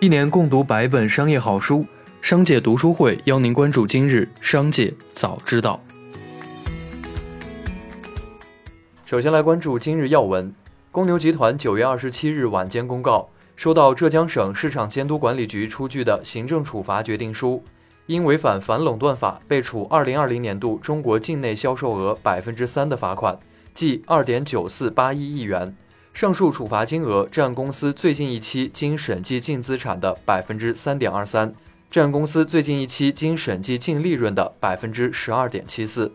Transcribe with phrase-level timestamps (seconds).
[0.00, 1.84] 一年共读百本商业好书，
[2.22, 5.80] 商界读书会邀您关注今日商界早知道。
[9.04, 10.54] 首先来关注今日要闻：
[10.92, 17.64] 公牛集团九月二十七日晚间公告，收到浙江省市场监督管理局出具的行政处罚决定书，
[18.06, 23.36] 因违反反垄断法，被处二零二零年度中国境内销售额百分之三的罚款，
[23.74, 25.76] 即二点九四八一亿元。
[26.18, 31.54] 上述处罚金额占公司最近一期经审计净资产的百分之三点二三，
[31.92, 36.12] 占公司最近一期经审计净利润的百分之十二点七四。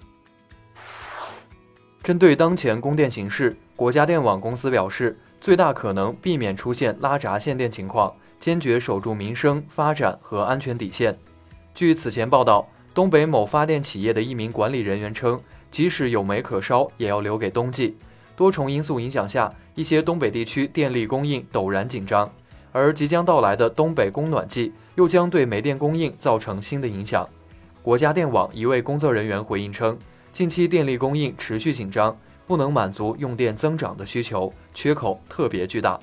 [2.04, 11.18] 针对当前供电形势，国家电网公司表示，最大可能避免出现拉闸限电情况，坚决守住民生、发展和安全底线。
[11.74, 15.40] 据此前报道，东北某发电企业的一名管理人员称，
[15.72, 17.96] 即使有煤可烧，也要留给冬季。
[18.36, 22.32] 多重因素影响下，一些东北地区电力供应陡然紧张，
[22.72, 27.28] 而即将到来的东北供暖季又将对煤电供应造成新的影响。
[27.82, 29.98] 国家电网一位工作人员回应称，
[30.32, 36.00] 近期电力供应持续紧张，不能满足用电增长的需求，缺口特别巨大。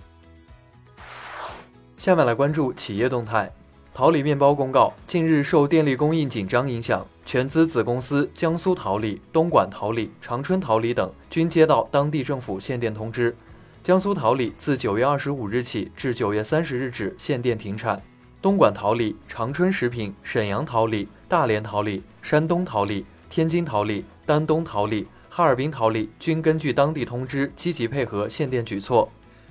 [1.96, 3.50] 下面来关注企业动态。
[3.92, 13.36] 桃李面包公告，近日受电力供应紧张影响，全资子公司江苏桃李、东莞桃李、长春桃李等均接到当地政府限电通知。
[13.84, 18.03] 江苏桃李自九月二十五日起至九月三十日止限电停产，
[18.42, 29.08] 东莞桃李、长春食品、沈阳桃李、大连桃李、山东桃李、天津桃李、丹东桃李、哈尔滨桃李均根据当地通知积极配合限电举措。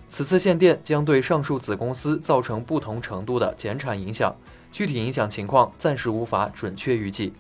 [0.10, 4.36] 此次限电将对上述子公司造成不同程度的减产影响，
[4.70, 7.32] 具体影响情况暂时无法准确预计。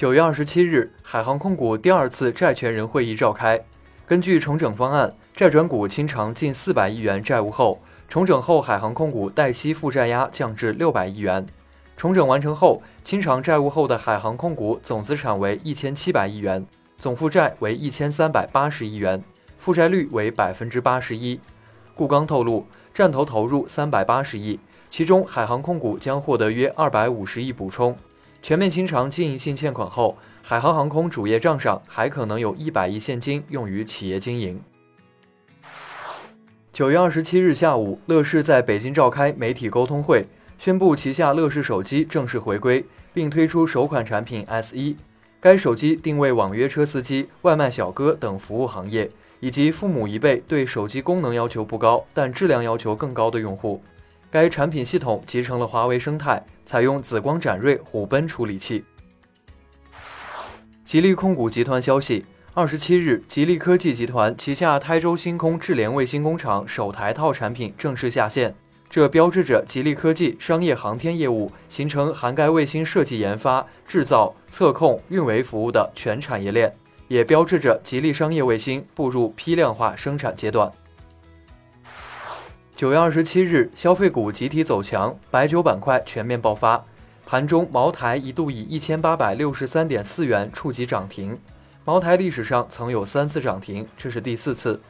[0.00, 3.62] 九月二十七日，海航控股第二次债权人会议召开。
[4.06, 11.46] 根据重整方案，债转股清偿近四百亿元债务后，重整后海航控股贷息负债压降至六百亿元。
[11.98, 16.66] 重整完成后，清偿债务后的海航控股总资产为一千七百亿元，
[16.96, 19.22] 总负债为一千三百八十亿元。
[19.58, 21.38] 负债率为百分之八十一。
[21.94, 24.58] 顾刚透露，战投投入三百八十亿，
[24.88, 27.94] 其中海航控股将获得约二百五十亿补充。
[28.42, 34.60] 全面清偿经营性欠款后，海航航空主业账上还可能有一百亿现金用于企业经营。
[36.72, 40.26] 九月二十七日下午，乐视在北京召开媒体沟通会，
[40.58, 44.96] 宣布旗下乐视手机正式回归，并推出首款产品 S 一。
[45.40, 49.10] 该手机定位网约车司机、外卖小哥等服务行业。
[49.42, 53.82] 以及父母一辈对手机功能要求不高，但质量要求更高的用户。
[54.30, 58.84] 该产品系统集成了华为生态，采用紫光展锐虎贲处理器。
[60.84, 62.24] 吉利控股集团消息，
[62.54, 68.54] 二十七日，吉利科技集团旗下台州星空智联卫星工厂首台套产品正式下线，
[68.88, 76.72] 这标志着吉利科技商业航天业务形成涵盖卫星设计、研发、制造、测控、运维服务的全产业链。
[77.08, 80.70] 也标志着吉利商业卫星步入批量化生产阶段。
[82.80, 86.82] 九月二十七日，消费股集体走强，白酒板块全面爆发。
[87.26, 91.38] 盘中，茅台一度以一千八百六十三点四元触及涨停。
[91.84, 94.80] 茅台历史上曾有三次涨停，这是第四次。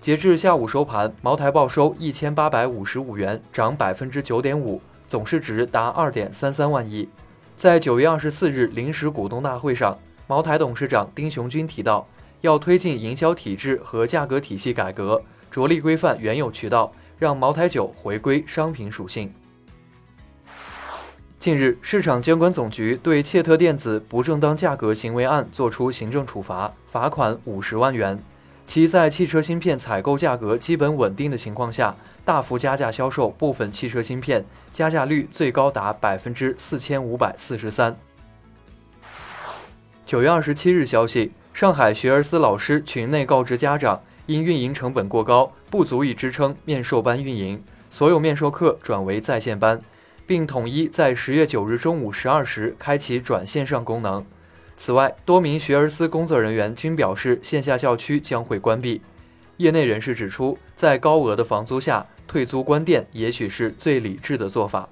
[0.00, 7.08] 截至下午收盘，茅台报收一千八百五十五元，涨百分之九点五，总市值达二点三三万亿。
[7.56, 9.98] 在九月二十四日临时股东大会上。
[10.28, 12.06] 茅台董事长丁雄军提到，
[12.42, 19.32] 要推进营销体制和价格体系改革，着力规范原有渠道，让茅台酒回归商品属性。
[21.38, 28.18] 近日，市场监管总局对切特电子不正当价格行为案作出行政处罚，罚款五十万元。
[28.66, 31.94] 其在汽车芯片采购价格基本稳定的情况下，
[32.24, 37.94] 大幅加价销售部分汽车芯片，加价率最高达百分之四千五百四十三。
[40.06, 47.60] 九月二十七日消息，上海学而思老师群内告知家长，因运营成本过高，不足以支撑面授班运营，
[47.90, 49.82] 所有面授课转为在线班，
[50.24, 54.24] 并统一在十月九日中午十二时开启转线上功能。
[54.76, 59.02] 此外，多名学而思工作人员均表示，线下校区将会关闭。
[59.56, 64.88] 业内人士指出，在高额的房租下，退租关店也许是最理智的做法。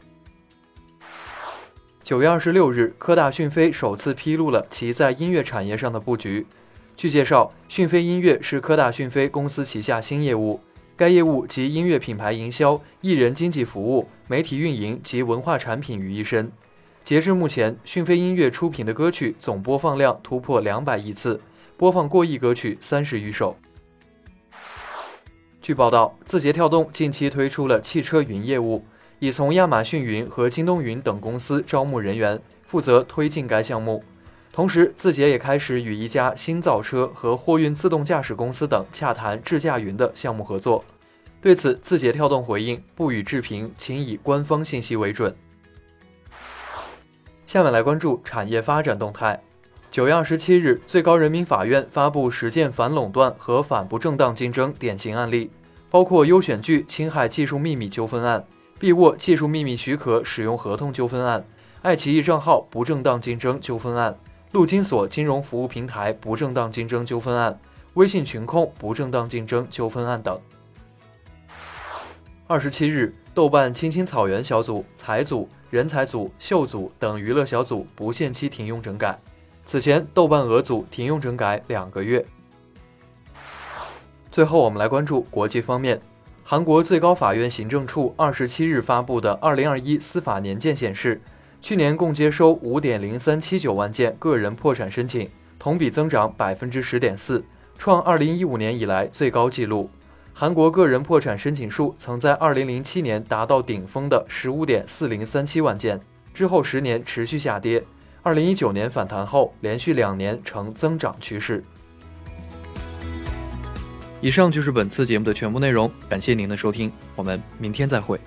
[2.02, 6.44] 九月二十六日，科大讯飞首次披露了其在音乐产业上的布局。
[6.98, 10.58] 据介绍，讯飞音乐是科大讯飞公司旗下新业务，
[10.96, 16.50] 该业务集音乐品牌营销、艺人经纪服务、媒体运营及文化产品于一身。
[17.04, 21.40] 截至目前，讯飞音乐出品的歌曲总播放量突破两百亿次，
[21.76, 23.56] 播放过亿歌曲三十余首。
[25.62, 28.84] 据报道，字节跳动近期推出了汽车云业务，
[29.20, 34.02] 已从亚马逊云和京东云等公司招募人员，负责推进该项目。
[34.58, 40.84] 同时，字节也开始与一家新造车和货运自动驾驶公司等洽谈智驾云的项目合作。
[41.40, 45.32] 对此，字节跳动回应不予置评，请以官方信息为准。
[47.46, 49.40] 下面来关注产业发展动态。
[49.92, 55.52] 九月二十七日，最高人民法院发布十件反垄断和反不正当竞争典型案例，
[55.88, 58.44] 包括优选剧侵害技术秘密纠纷案、
[58.80, 61.44] 必沃技术秘密许可使用合同纠纷案、
[61.82, 64.18] 爱奇艺账号不正当竞争纠纷案。
[64.52, 67.60] 陆金所金融服务平台不正当竞争纠纷案、
[67.94, 70.40] 微信群控不正当竞争纠纷案等。
[72.46, 79.18] 二十七日，豆瓣青青草原小组、财组、人才组、秀组等娱乐小组不限期停用整改。
[79.66, 82.24] 此前，豆瓣鹅组停用整改两个月。
[84.30, 86.00] 最后，我们来关注国际方面。
[86.42, 91.20] 韩国最高法院行政处二十七日发布的二零二一司法年鉴显示。
[91.60, 95.28] 去年共接收五点零三七九万件个人破产申请，
[95.58, 97.44] 同比增长百分之十点四，
[97.76, 99.90] 创二零一五年以来最高纪录。
[100.32, 106.00] 韩国个人破产申请数曾在二零零七年达到顶峰的十五点四零三七万件，
[106.32, 107.82] 之后十年持续下跌，
[108.22, 111.64] 二零一九年反弹后连续两年呈增长趋势。
[114.20, 118.18] 以上就是本次节目的全部内容，感谢您的收听，我们明天再会。